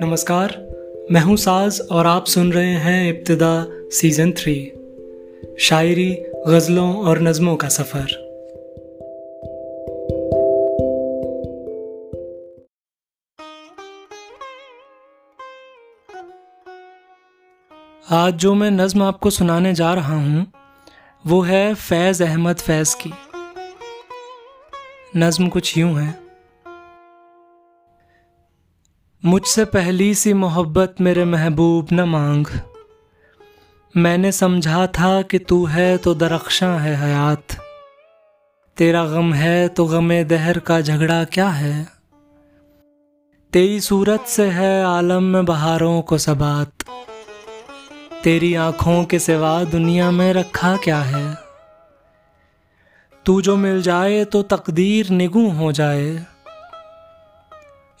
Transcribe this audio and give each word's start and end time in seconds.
نمسکار، 0.00 0.48
میں 1.10 1.20
ہوں 1.20 1.36
ساز 1.36 1.80
اور 1.88 2.04
آپ 2.04 2.26
سن 2.26 2.50
رہے 2.52 2.76
ہیں 2.76 3.10
ابتدا 3.10 3.64
سیزن 3.92 4.32
تھری، 4.32 4.70
شاعری، 5.58 6.14
غزلوں 6.46 6.92
اور 6.92 7.16
نظموں 7.16 7.56
کا 7.56 7.68
سفر۔ 7.68 8.06
آج 18.10 18.40
جو 18.40 18.54
میں 18.54 18.70
نظم 18.70 19.02
آپ 19.02 19.20
کو 19.20 19.30
سنانے 19.30 19.74
جا 19.74 19.94
رہا 19.94 20.14
ہوں، 20.14 20.44
وہ 21.24 21.48
ہے 21.48 21.72
فیض 21.78 22.22
احمد 22.22 22.60
فیض 22.66 22.96
کی۔ 22.96 23.10
نظم 25.14 25.50
کچھ 25.50 25.78
یوں 25.78 25.98
ہے۔ 25.98 26.23
مجھ 29.24 29.48
سے 29.48 29.64
پہلی 29.64 30.14
سی 30.14 30.32
محبت 30.32 31.00
میرے 31.00 31.24
محبوب 31.24 31.86
نہ 31.90 32.04
مانگ۔ 32.04 32.44
میں 33.94 34.16
نے 34.16 34.30
سمجھا 34.30 34.86
تھا 34.86 35.22
کہ 35.22 35.38
تو 35.46 35.66
ہے 35.74 35.96
تو 35.96 36.14
درخشاں 36.14 36.78
ہے 36.78 36.96
حیات۔ 37.02 37.52
تیرا 38.74 39.04
غم 39.04 39.34
ہے 39.34 39.68
تو 39.68 39.84
غم 39.84 40.12
دہر 40.30 40.58
کا 40.58 40.80
جھگڑا 40.80 41.24
کیا 41.24 41.60
ہے؟ 41.60 41.84
تیری 43.50 43.80
صورت 43.80 44.28
سے 44.28 44.50
ہے 44.50 44.82
عالم 44.82 45.24
میں 45.24 45.42
بہاروں 45.42 46.02
کو 46.02 46.18
ثبات 46.18 46.84
تیری 48.22 48.56
آنکھوں 48.56 49.04
کے 49.04 49.18
سوا 49.18 49.62
دنیا 49.72 50.10
میں 50.10 50.34
رکھا 50.34 50.76
کیا 50.82 51.10
ہے؟ 51.10 51.32
تو 53.22 53.40
جو 53.40 53.56
مل 53.56 53.82
جائے 53.82 54.24
تو 54.24 54.42
تقدیر 54.42 55.06
نگوں 55.12 55.50
ہو 55.50 55.72
جائے۔ 55.72 56.33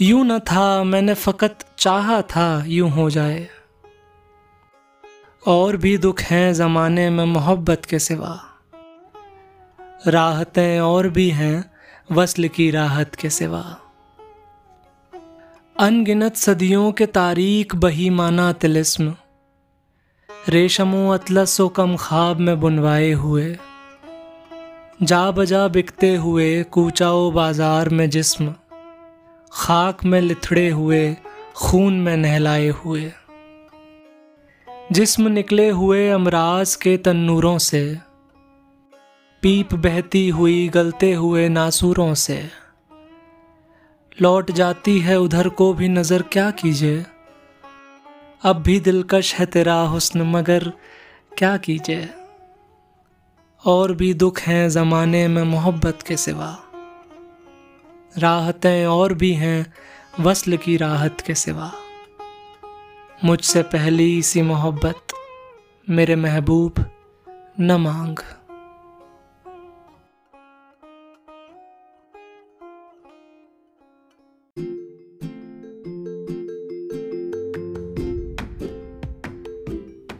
یوں 0.00 0.24
نہ 0.24 0.32
تھا، 0.44 0.82
میں 0.82 1.02
نے 1.02 1.14
فقط 1.14 1.64
چاہا 1.76 2.20
تھا 2.20 2.62
یوں 2.64 2.90
ہو 2.90 3.08
جائے۔ 3.08 3.46
اور 5.44 5.74
بھی 5.74 5.96
دکھ 5.96 6.32
ہیں 6.32 6.52
زمانے 6.52 7.10
میں 7.10 7.24
محبت 7.24 7.86
کے 7.86 7.98
سوا۔ 7.98 8.36
راحتیں 10.10 10.78
اور 10.78 11.04
بھی 11.04 11.32
ہیں 11.32 11.62
وصل 12.10 12.48
کی 12.48 12.72
راحت 12.72 13.16
کے 13.16 13.28
سوا۔ 13.28 13.62
ان 15.78 16.04
گنت 16.08 16.36
صدیوں 16.36 16.92
کے 16.92 17.06
تاریخ 17.06 17.74
بہی 17.74 18.10
مانا 18.10 18.52
تلسم۔ 18.52 19.08
ریشم 20.48 20.94
و 20.94 21.12
اطلس 21.12 21.60
و 21.60 21.68
کم 21.68 21.96
خواب 21.96 22.40
میں 22.40 22.54
بنوائے 22.54 23.14
ہوئے۔ 23.14 23.54
جا 25.06 25.30
بجا 25.30 25.66
بکتے 25.66 26.16
ہوئے 26.16 26.64
کوچا 26.64 27.10
و 27.10 27.30
بازار 27.30 27.86
میں 27.86 28.06
جسم۔ 28.06 28.48
خاک 29.50 30.04
میں 30.04 30.20
لتھڑے 30.20 30.70
ہوئے، 30.70 31.14
خون 31.54 31.94
میں 31.94 32.16
نہلائے 32.16 32.70
ہوئے۔ 32.70 33.10
جسم 34.90 35.28
نکلے 35.28 35.70
ہوئے 35.70 36.12
امراض 36.12 36.76
کے 36.76 36.96
تنوروں 36.96 37.58
سے۔ 37.58 37.94
پیپ 39.40 39.74
بہتی 39.74 40.30
ہوئی، 40.30 40.68
گلتے 40.74 41.14
ہوئے 41.14 41.48
ناسوروں 41.48 42.14
سے۔ 42.14 42.40
لوٹ 44.20 44.50
جاتی 44.50 45.04
ہے، 45.04 45.14
ادھر 45.14 45.48
کو 45.48 45.72
بھی 45.72 45.88
نظر 45.88 46.22
کیا 46.22 46.50
کیجیے 46.50 47.02
اب 48.42 48.64
بھی 48.64 48.80
دلکش 48.80 49.40
ہے 49.40 49.46
تیرا 49.46 49.96
حسن، 49.96 50.18
مگر 50.18 50.62
کیا 51.36 51.56
کیجیے 51.56 52.06
اور 53.62 53.90
بھی 53.90 54.12
دکھ 54.12 54.48
ہیں 54.48 54.68
زمانے 54.68 55.28
میں 55.28 55.44
محبت 55.44 56.02
کے 56.02 56.16
سوا۔ 56.16 56.54
راحتیں 58.22 58.84
اور 58.84 59.10
بھی 59.10 59.36
ہیں 59.36 59.62
وصل 60.24 60.56
کی 60.56 60.78
راحت 60.78 61.22
کے 61.22 61.34
سوا۔ 61.34 61.68
مجھ 63.22 63.44
سے 63.44 63.62
پہلی 63.62 64.22
سی 64.22 64.42
محبت 64.42 65.12
میرے 65.88 66.14
محبوب 66.14 66.72
نہ 67.58 67.76
مانگ۔ 67.76 68.14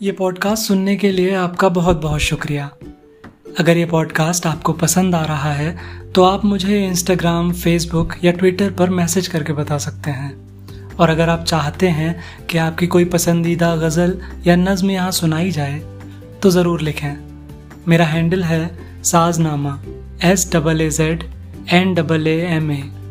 یہ 0.00 0.12
پوڈ 0.12 0.38
کاسٹ 0.38 0.62
سننے 0.62 0.96
کے 0.96 1.12
لیے 1.12 1.34
آپ 1.34 1.56
کا 1.56 1.68
بہت 1.68 2.02
بہت 2.02 2.20
شکریہ۔ 2.20 2.62
اگر 3.58 3.76
یہ 3.76 3.86
پوڈ 3.86 4.12
کاسٹ 4.12 4.46
آپ 4.46 4.62
کو 4.62 4.72
پسند 4.72 5.14
آ 5.14 5.26
رہا 5.26 5.58
ہے 5.58 5.76
تو 6.14 6.24
آپ 6.24 6.44
مجھے 6.44 6.86
انسٹاگرام 6.86 7.52
فیس 7.52 7.86
بک 7.86 8.12
یا 8.22 8.32
ٹویٹر 8.32 8.68
پر 8.76 8.88
میسج 8.88 9.28
کر 9.28 9.42
کے 9.42 9.52
بتا 9.52 9.78
سکتے 9.78 10.10
ہیں۔ 10.10 10.32
اور 10.96 11.08
اگر 11.08 11.28
آپ 11.28 11.46
چاہتے 11.46 11.90
ہیں 11.90 12.12
کہ 12.46 12.58
آپ 12.58 12.78
کی 12.78 12.86
کوئی 12.86 13.04
پسندیدہ 13.04 13.74
غزل 13.74 14.18
یا 14.44 14.56
نظم 14.56 14.90
یہاں 14.90 15.10
سنائی 15.10 15.50
جائے، 15.50 15.80
تو 16.40 16.50
ضرور 16.50 16.78
لکھیں۔ 16.78 17.14
میرا 17.86 18.12
ہینڈل 18.12 18.44
ہے 18.44 18.68
ساز 19.02 19.40
نامہ 19.40 19.68
S 20.20 20.52
double 20.52 20.80
A 20.80 20.90
Z 20.90 21.24
N 21.70 21.94
double 21.94 22.26
A 22.26 22.46
M 22.46 22.68
A 22.68 23.03